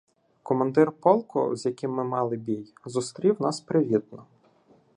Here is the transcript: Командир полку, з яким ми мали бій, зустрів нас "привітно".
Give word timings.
Командир 0.43 0.91
полку, 0.91 1.55
з 1.55 1.65
яким 1.65 1.91
ми 1.91 2.03
мали 2.03 2.37
бій, 2.37 2.73
зустрів 2.85 3.41
нас 3.41 3.61
"привітно". 3.61 4.25